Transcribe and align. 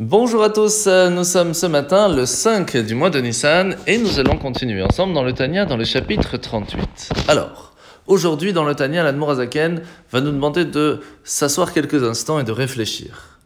Bonjour 0.00 0.44
à 0.44 0.50
tous, 0.50 0.86
nous 0.86 1.24
sommes 1.24 1.54
ce 1.54 1.66
matin 1.66 2.08
le 2.08 2.24
5 2.24 2.76
du 2.76 2.94
mois 2.94 3.10
de 3.10 3.18
Nissan 3.18 3.74
et 3.88 3.98
nous 3.98 4.20
allons 4.20 4.38
continuer 4.38 4.80
ensemble 4.80 5.12
dans 5.12 5.24
le 5.24 5.32
Tania 5.32 5.66
dans 5.66 5.76
le 5.76 5.82
chapitre 5.82 6.36
38. 6.36 7.10
Alors, 7.26 7.74
aujourd'hui 8.06 8.52
dans 8.52 8.62
le 8.62 8.76
Tania, 8.76 9.02
l'Admorazaken 9.02 9.82
va 10.12 10.20
nous 10.20 10.30
demander 10.30 10.64
de 10.64 11.00
s'asseoir 11.24 11.72
quelques 11.72 12.04
instants 12.04 12.38
et 12.38 12.44
de 12.44 12.52
réfléchir. 12.52 13.40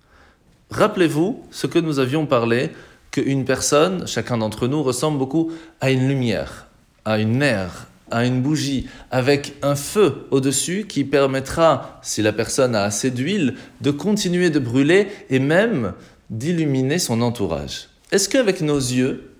Rappelez-vous 0.71 1.43
ce 1.51 1.67
que 1.67 1.79
nous 1.79 2.00
avions 2.00 2.27
parlé, 2.27 2.73
qu'une 3.11 3.46
personne, 3.46 4.07
chacun 4.07 4.37
d'entre 4.37 4.69
nous, 4.69 4.82
ressemble 4.82 5.16
beaucoup 5.16 5.53
à 5.80 5.91
une 5.91 6.07
lumière, 6.07 6.66
à 7.07 7.19
une 7.19 7.39
nerf, 7.39 7.87
à 8.11 8.27
une 8.27 8.43
bougie 8.43 8.89
avec 9.11 9.55
un 9.62 9.75
feu 9.75 10.27
au-dessus 10.30 10.84
qui 10.87 11.05
permettra, 11.05 11.98
si 12.03 12.21
la 12.21 12.34
personne 12.34 12.75
a 12.75 12.82
assez 12.82 13.11
d'huile, 13.11 13.55
de 13.80 13.91
continuer 13.91 14.50
de 14.50 14.59
brûler 14.59 15.09
et 15.30 15.39
même 15.39 15.95
d'illuminer 16.33 16.99
son 16.99 17.21
entourage. 17.21 17.89
Est-ce 18.11 18.29
qu'avec 18.29 18.63
nos 18.63 18.79
yeux, 18.79 19.31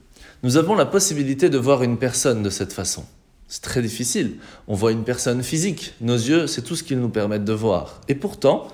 nous 0.43 0.59
avons 0.59 0.75
la 0.75 0.87
possibilité 0.87 1.49
de 1.49 1.59
voir 1.59 1.83
une 1.83 1.97
personne 1.97 2.43
de 2.43 2.51
cette 2.51 2.73
façon? 2.73 3.05
C'est 3.49 3.63
très 3.63 3.83
difficile. 3.83 4.37
On 4.69 4.75
voit 4.75 4.93
une 4.93 5.05
personne 5.05 5.43
physique. 5.43 5.95
Nos 6.01 6.17
yeux, 6.17 6.47
c'est 6.47 6.63
tout 6.63 6.77
ce 6.77 6.83
qu'ils 6.83 7.01
nous 7.01 7.09
permettent 7.09 7.45
de 7.45 7.53
voir. 7.53 8.01
Et 8.09 8.15
pourtant, 8.15 8.69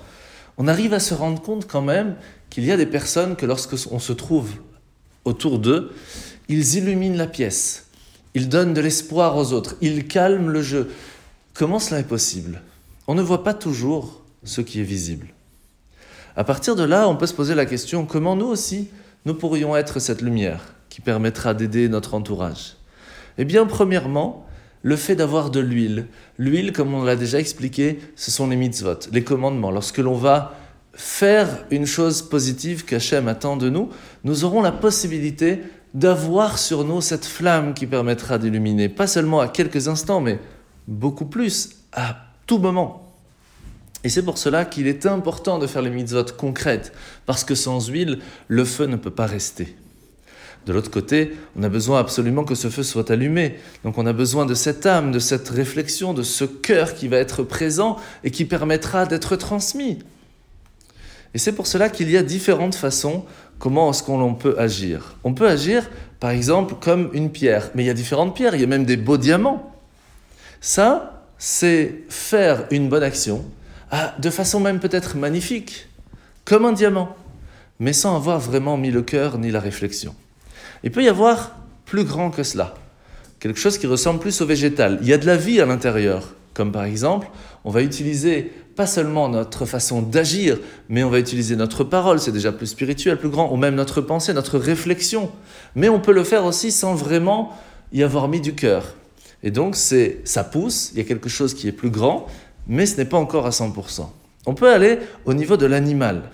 on 0.57 0.67
arrive 0.67 0.93
à 0.93 0.99
se 0.99 1.13
rendre 1.13 1.41
compte 1.41 1.65
quand 1.65 1.81
même 1.81 2.15
qu'il 2.49 2.65
y 2.65 2.71
a 2.71 2.77
des 2.77 2.85
personnes 2.85 3.35
que 3.35 3.45
lorsqu'on 3.45 3.99
se 3.99 4.13
trouve 4.13 4.51
autour 5.23 5.59
d'eux, 5.59 5.91
ils 6.49 6.75
illuminent 6.75 7.17
la 7.17 7.27
pièce. 7.27 7.87
Ils 8.35 8.49
donnent 8.49 8.73
de 8.73 8.81
l'espoir 8.81 9.37
aux 9.37 9.53
autres. 9.53 9.75
Ils 9.81 10.07
calment 10.07 10.49
le 10.49 10.61
jeu. 10.61 10.91
Comment 11.53 11.79
cela 11.79 12.01
est 12.01 12.07
possible? 12.07 12.61
On 13.07 13.15
ne 13.15 13.21
voit 13.21 13.43
pas 13.43 13.53
toujours 13.53 14.21
ce 14.43 14.61
qui 14.61 14.81
est 14.81 14.83
visible. 14.83 15.27
À 16.39 16.45
partir 16.45 16.77
de 16.77 16.83
là, 16.83 17.09
on 17.09 17.17
peut 17.17 17.25
se 17.25 17.33
poser 17.33 17.53
la 17.53 17.65
question 17.65 18.05
comment 18.05 18.37
nous 18.37 18.45
aussi, 18.45 18.87
nous 19.25 19.33
pourrions 19.33 19.75
être 19.75 19.99
cette 19.99 20.21
lumière 20.21 20.73
qui 20.87 21.01
permettra 21.01 21.53
d'aider 21.53 21.89
notre 21.89 22.13
entourage? 22.13 22.77
Eh 23.37 23.43
bien, 23.43 23.65
premièrement, 23.65 24.45
le 24.81 24.95
fait 24.95 25.17
d'avoir 25.17 25.49
de 25.49 25.59
l'huile. 25.59 26.07
L'huile, 26.37 26.71
comme 26.71 26.93
on 26.93 27.03
l'a 27.03 27.17
déjà 27.17 27.41
expliqué, 27.41 27.99
ce 28.15 28.31
sont 28.31 28.47
les 28.47 28.55
mitzvot, 28.55 29.09
les 29.11 29.25
commandements. 29.25 29.69
Lorsque 29.69 29.97
l'on 29.97 30.13
va 30.13 30.55
faire 30.93 31.65
une 31.71 31.85
chose 31.85 32.21
positive 32.21 32.85
qu'Hachem 32.85 33.27
attend 33.27 33.57
de 33.57 33.69
nous, 33.69 33.89
nous 34.23 34.45
aurons 34.45 34.61
la 34.61 34.71
possibilité 34.71 35.59
d'avoir 35.93 36.57
sur 36.57 36.85
nous 36.85 37.01
cette 37.01 37.25
flamme 37.25 37.73
qui 37.73 37.85
permettra 37.85 38.37
d'illuminer, 38.37 38.87
pas 38.87 39.07
seulement 39.07 39.41
à 39.41 39.49
quelques 39.49 39.89
instants, 39.89 40.21
mais 40.21 40.39
beaucoup 40.87 41.25
plus, 41.25 41.71
à 41.91 42.15
tout 42.47 42.59
moment. 42.59 43.08
Et 44.03 44.09
c'est 44.09 44.23
pour 44.23 44.37
cela 44.37 44.65
qu'il 44.65 44.87
est 44.87 45.05
important 45.05 45.59
de 45.59 45.67
faire 45.67 45.81
les 45.81 45.89
mitzvot 45.89 46.23
concrètes, 46.37 46.93
parce 47.25 47.43
que 47.43 47.55
sans 47.55 47.87
huile, 47.89 48.19
le 48.47 48.63
feu 48.63 48.85
ne 48.85 48.95
peut 48.95 49.09
pas 49.09 49.25
rester. 49.25 49.75
De 50.65 50.73
l'autre 50.73 50.91
côté, 50.91 51.35
on 51.57 51.63
a 51.63 51.69
besoin 51.69 51.99
absolument 51.99 52.43
que 52.43 52.55
ce 52.55 52.69
feu 52.69 52.83
soit 52.83 53.11
allumé. 53.11 53.55
Donc 53.83 53.97
on 53.97 54.05
a 54.05 54.13
besoin 54.13 54.45
de 54.45 54.53
cette 54.53 54.85
âme, 54.85 55.11
de 55.11 55.19
cette 55.19 55.49
réflexion, 55.49 56.13
de 56.13 56.21
ce 56.21 56.43
cœur 56.43 56.93
qui 56.93 57.07
va 57.07 57.17
être 57.17 57.43
présent 57.43 57.97
et 58.23 58.31
qui 58.31 58.45
permettra 58.45 59.05
d'être 59.05 59.35
transmis. 59.35 59.99
Et 61.33 61.37
c'est 61.37 61.53
pour 61.53 61.67
cela 61.67 61.89
qu'il 61.89 62.09
y 62.09 62.17
a 62.17 62.23
différentes 62.23 62.75
façons 62.75 63.25
comment 63.57 63.91
est-ce 63.91 64.03
qu'on 64.03 64.35
peut 64.35 64.55
agir. 64.57 65.17
On 65.23 65.33
peut 65.33 65.47
agir, 65.47 65.89
par 66.19 66.31
exemple, 66.31 66.75
comme 66.79 67.09
une 67.13 67.31
pierre. 67.31 67.71
Mais 67.75 67.83
il 67.83 67.87
y 67.87 67.91
a 67.91 67.93
différentes 67.93 68.35
pierres, 68.35 68.55
il 68.55 68.61
y 68.61 68.63
a 68.63 68.67
même 68.67 68.85
des 68.85 68.97
beaux 68.97 69.17
diamants. 69.17 69.73
Ça, 70.61 71.25
c'est 71.37 72.03
faire 72.09 72.65
une 72.71 72.89
bonne 72.89 73.03
action 73.03 73.45
ah, 73.91 74.15
de 74.19 74.29
façon 74.29 74.59
même 74.59 74.79
peut-être 74.79 75.17
magnifique, 75.17 75.87
comme 76.45 76.65
un 76.65 76.73
diamant, 76.73 77.15
mais 77.79 77.93
sans 77.93 78.15
avoir 78.15 78.39
vraiment 78.39 78.77
mis 78.77 78.91
le 78.91 79.01
cœur 79.01 79.37
ni 79.37 79.51
la 79.51 79.59
réflexion. 79.59 80.15
Il 80.83 80.91
peut 80.91 81.03
y 81.03 81.09
avoir 81.09 81.55
plus 81.85 82.03
grand 82.03 82.29
que 82.29 82.43
cela, 82.43 82.75
quelque 83.39 83.59
chose 83.59 83.77
qui 83.77 83.87
ressemble 83.87 84.19
plus 84.19 84.41
au 84.41 84.45
végétal. 84.45 84.99
Il 85.01 85.07
y 85.07 85.13
a 85.13 85.17
de 85.17 85.25
la 85.25 85.37
vie 85.37 85.59
à 85.59 85.65
l'intérieur, 85.65 86.35
comme 86.53 86.71
par 86.71 86.83
exemple, 86.83 87.27
on 87.63 87.71
va 87.71 87.81
utiliser 87.81 88.51
pas 88.75 88.87
seulement 88.87 89.27
notre 89.27 89.65
façon 89.65 90.01
d'agir, 90.01 90.57
mais 90.87 91.03
on 91.03 91.09
va 91.09 91.19
utiliser 91.19 91.55
notre 91.55 91.83
parole, 91.83 92.19
c'est 92.19 92.31
déjà 92.31 92.51
plus 92.51 92.67
spirituel, 92.67 93.17
plus 93.17 93.29
grand, 93.29 93.51
ou 93.51 93.57
même 93.57 93.75
notre 93.75 93.99
pensée, 94.01 94.33
notre 94.33 94.57
réflexion. 94.57 95.31
Mais 95.75 95.89
on 95.89 95.99
peut 95.99 96.13
le 96.13 96.23
faire 96.23 96.45
aussi 96.45 96.71
sans 96.71 96.95
vraiment 96.95 97.57
y 97.91 98.03
avoir 98.03 98.27
mis 98.29 98.39
du 98.39 98.55
cœur. 98.55 98.93
Et 99.43 99.51
donc, 99.51 99.75
c'est, 99.75 100.21
ça 100.23 100.43
pousse, 100.43 100.91
il 100.93 100.99
y 100.99 101.01
a 101.01 101.03
quelque 101.03 101.27
chose 101.27 101.53
qui 101.53 101.67
est 101.67 101.73
plus 101.73 101.89
grand, 101.89 102.27
mais 102.69 102.85
ce 102.85 102.95
n'est 102.95 103.05
pas 103.05 103.17
encore 103.17 103.45
à 103.45 103.49
100%. 103.49 104.05
On 104.45 104.53
peut 104.53 104.71
aller 104.71 104.99
au 105.25 105.33
niveau 105.33 105.57
de 105.57 105.65
l'animal. 105.65 106.29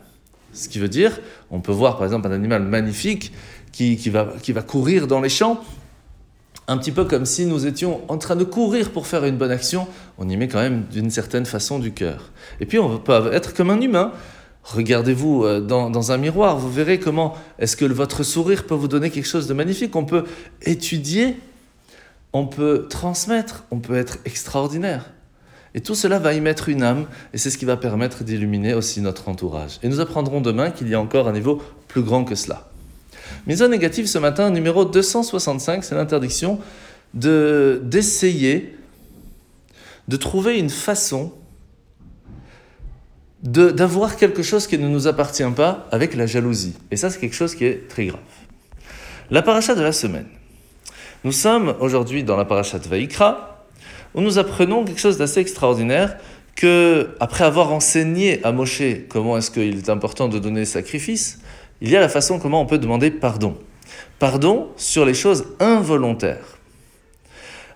Ce 0.53 0.69
qui 0.69 0.77
veut 0.77 0.89
dire, 0.89 1.19
on 1.49 1.61
peut 1.61 1.71
voir 1.71 1.97
par 1.97 2.05
exemple 2.05 2.27
un 2.27 2.31
animal 2.31 2.61
magnifique 2.61 3.31
qui, 3.71 3.95
va, 4.09 4.29
qui 4.41 4.51
va 4.51 4.61
courir 4.61 5.07
dans 5.07 5.19
les 5.19 5.29
champs, 5.29 5.61
un 6.67 6.77
petit 6.77 6.91
peu 6.91 7.05
comme 7.05 7.25
si 7.25 7.45
nous 7.45 7.67
étions 7.67 8.01
en 8.07 8.17
train 8.17 8.35
de 8.35 8.43
courir 8.43 8.91
pour 8.91 9.07
faire 9.07 9.25
une 9.25 9.37
bonne 9.37 9.51
action, 9.51 9.87
on 10.17 10.29
y 10.29 10.37
met 10.37 10.47
quand 10.47 10.59
même 10.59 10.83
d'une 10.91 11.09
certaine 11.09 11.45
façon 11.45 11.79
du 11.79 11.91
cœur. 11.91 12.31
Et 12.59 12.65
puis 12.65 12.79
on 12.79 12.97
peut 12.97 13.31
être 13.33 13.53
comme 13.53 13.69
un 13.69 13.81
humain. 13.81 14.11
Regardez-vous 14.63 15.43
euh, 15.43 15.61
dans, 15.61 15.91
dans, 15.91 16.11
un 16.11 16.17
miroir, 16.17 16.57
vous 16.57 16.71
verrez 16.71 16.99
comment 16.99 17.35
est-ce 17.59 17.77
que 17.77 17.85
votre 17.85 18.23
sourire 18.23 18.65
peut 18.65 18.73
vous 18.73 18.87
donner 18.87 19.11
quelque 19.11 19.27
chose 19.27 19.47
de 19.47 19.53
magnifique. 19.53 19.95
On 19.95 20.05
peut 20.05 20.23
étudier, 20.63 21.37
on 22.33 22.47
peut 22.47 22.87
transmettre, 22.89 23.65
on 23.69 23.79
peut 23.79 23.95
être 23.95 24.17
extraordinaire. 24.25 25.11
Et 25.75 25.81
tout 25.81 25.93
cela 25.93 26.19
va 26.19 26.33
y 26.33 26.39
mettre 26.39 26.69
une 26.69 26.83
âme, 26.83 27.05
et 27.33 27.37
c'est 27.37 27.49
ce 27.49 27.57
qui 27.57 27.65
va 27.65 27.75
permettre 27.75 28.23
d'illuminer 28.23 28.73
aussi 28.73 29.01
notre 29.01 29.27
entourage. 29.27 29.77
Et 29.83 29.89
nous 29.89 29.99
apprendrons 29.99 30.39
demain 30.39 30.71
qu'il 30.71 30.87
y 30.87 30.95
a 30.95 31.01
encore 31.01 31.27
un 31.27 31.33
niveau 31.33 31.61
plus 31.89 32.01
grand 32.01 32.23
que 32.23 32.33
cela. 32.33 32.69
Mise 33.45 33.61
en 33.61 33.67
négative 33.67 34.07
ce 34.07 34.17
matin, 34.17 34.49
numéro 34.51 34.85
265, 34.85 35.83
c'est 35.83 35.95
l'interdiction 35.95 36.59
de, 37.13 37.81
d'essayer 37.83 38.77
de 40.07 40.15
trouver 40.15 40.57
une 40.57 40.69
façon 40.69 41.33
d'avoir 43.43 44.15
quelque 44.15 44.41
chose 44.41 44.67
qui 44.67 44.77
ne 44.79 44.87
nous 44.87 45.07
appartient 45.07 45.43
pas 45.55 45.87
avec 45.91 46.15
la 46.15 46.25
jalousie. 46.25 46.73
Et 46.89 46.95
ça, 46.95 47.09
c'est 47.09 47.19
quelque 47.19 47.35
chose 47.35 47.53
qui 47.53 47.65
est 47.65 47.87
très 47.89 48.05
grave. 48.05 48.21
La 49.29 49.41
paracha 49.41 49.75
de 49.75 49.81
la 49.81 49.91
semaine. 49.91 50.25
Nous 51.25 51.33
sommes 51.33 51.75
aujourd'hui 51.79 52.23
dans 52.23 52.37
la 52.37 52.45
paracha 52.45 52.79
de 52.79 52.87
Vaikra, 52.87 53.54
où 54.15 54.21
nous 54.21 54.39
apprenons 54.39 54.83
quelque 54.85 54.99
chose 54.99 55.17
d'assez 55.17 55.41
extraordinaire 55.41 56.17
que, 56.55 57.09
après 57.19 57.43
avoir 57.43 57.71
enseigné 57.71 58.43
à 58.43 58.51
Moshe 58.51 58.81
comment 59.09 59.37
est-ce 59.37 59.51
qu'il 59.51 59.77
est 59.77 59.89
important 59.89 60.29
de 60.29 60.39
donner 60.39 60.65
sacrifice, 60.65 61.39
il 61.81 61.89
y 61.89 61.97
a 61.97 61.99
la 61.99 62.09
façon 62.09 62.39
comment 62.39 62.61
on 62.61 62.65
peut 62.65 62.77
demander 62.77 63.11
pardon. 63.11 63.57
Pardon 64.17 64.69
sur 64.77 65.05
les 65.05 65.13
choses 65.13 65.45
involontaires. 65.59 66.57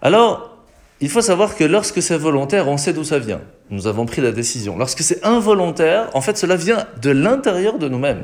Alors, 0.01 0.57
il 1.01 1.09
faut 1.09 1.21
savoir 1.21 1.55
que 1.55 1.63
lorsque 1.63 2.01
c'est 2.01 2.17
volontaire, 2.17 2.67
on 2.67 2.77
sait 2.77 2.93
d'où 2.93 3.03
ça 3.03 3.19
vient. 3.19 3.41
Nous 3.69 3.87
avons 3.87 4.05
pris 4.05 4.21
la 4.21 4.31
décision. 4.31 4.77
Lorsque 4.77 5.01
c'est 5.01 5.25
involontaire, 5.25 6.09
en 6.13 6.21
fait, 6.21 6.37
cela 6.37 6.55
vient 6.55 6.87
de 7.01 7.09
l'intérieur 7.09 7.77
de 7.77 7.87
nous-mêmes. 7.87 8.23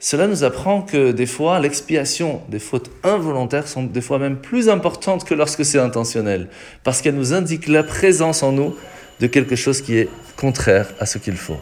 Cela 0.00 0.28
nous 0.28 0.44
apprend 0.44 0.82
que 0.82 1.10
des 1.10 1.26
fois, 1.26 1.58
l'expiation 1.58 2.40
des 2.48 2.60
fautes 2.60 2.90
involontaires 3.02 3.66
sont 3.66 3.82
des 3.82 4.00
fois 4.00 4.20
même 4.20 4.36
plus 4.36 4.68
importantes 4.68 5.24
que 5.24 5.34
lorsque 5.34 5.64
c'est 5.64 5.80
intentionnel, 5.80 6.48
parce 6.84 7.02
qu'elles 7.02 7.16
nous 7.16 7.34
indiquent 7.34 7.66
la 7.66 7.82
présence 7.82 8.44
en 8.44 8.52
nous 8.52 8.76
de 9.18 9.26
quelque 9.26 9.56
chose 9.56 9.82
qui 9.82 9.98
est 9.98 10.08
contraire 10.36 10.86
à 11.00 11.06
ce 11.06 11.18
qu'il 11.18 11.36
faut. 11.36 11.58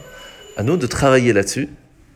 À 0.58 0.62
nous 0.62 0.76
de 0.76 0.86
travailler 0.86 1.32
là-dessus, 1.32 1.70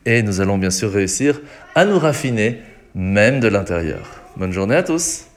et 0.04 0.22
nous 0.22 0.42
allons 0.42 0.58
bien 0.58 0.70
sûr 0.70 0.92
réussir 0.92 1.40
à 1.74 1.86
nous 1.86 1.98
raffiner, 1.98 2.58
même 2.94 3.40
de 3.40 3.48
l'intérieur. 3.48 4.06
Bonne 4.36 4.52
journée 4.52 4.76
à 4.76 4.82
tous 4.82 5.29